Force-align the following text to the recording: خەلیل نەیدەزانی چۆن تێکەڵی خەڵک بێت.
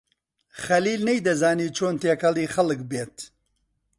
خەلیل 0.63 1.01
نەیدەزانی 1.07 1.73
چۆن 1.77 1.95
تێکەڵی 2.01 2.51
خەڵک 2.53 2.79
بێت. 2.89 3.15